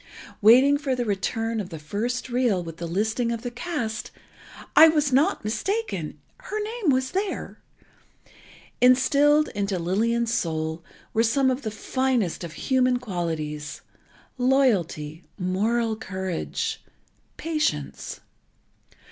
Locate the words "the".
0.95-1.05, 1.69-1.77, 2.77-2.87, 3.43-3.51, 11.61-11.69